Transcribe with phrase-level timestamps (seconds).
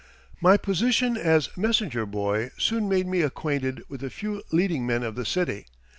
[0.41, 5.13] My position as messenger boy soon made me acquainted with the few leading men of
[5.13, 5.67] the city.